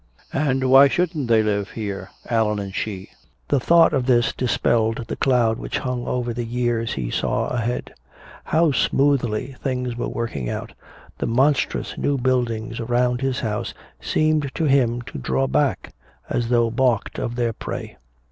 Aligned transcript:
And 0.33 0.63
why 0.63 0.87
shouldn't 0.87 1.27
they 1.27 1.43
live 1.43 1.69
here, 1.69 2.09
Allan 2.27 2.57
and 2.57 2.73
she? 2.73 3.09
The 3.49 3.59
thought 3.59 3.93
of 3.93 4.07
this 4.07 4.33
dispelled 4.33 5.05
the 5.07 5.15
cloud 5.15 5.59
which 5.59 5.77
hung 5.77 6.07
over 6.07 6.33
the 6.33 6.43
years 6.43 6.93
he 6.93 7.11
saw 7.11 7.49
ahead. 7.49 7.93
How 8.45 8.71
smoothly 8.71 9.55
things 9.61 9.95
were 9.95 10.09
working 10.09 10.49
out. 10.49 10.73
The 11.19 11.27
monstrous 11.27 11.99
new 11.99 12.17
buildings 12.17 12.79
around 12.79 13.21
his 13.21 13.41
house 13.41 13.75
seemed 13.99 14.49
to 14.55 14.65
him 14.65 15.03
to 15.03 15.19
draw 15.19 15.45
back 15.45 15.93
as 16.31 16.49
though 16.49 16.71
balked 16.71 17.19
of 17.19 17.35
their 17.35 17.53
prey. 17.53 17.97